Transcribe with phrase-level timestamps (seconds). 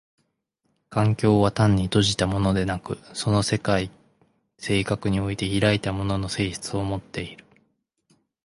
[0.89, 3.91] 環境は単に閉じたものでなく、その世界
[4.57, 7.45] 性格において開いたものの性質をもっている。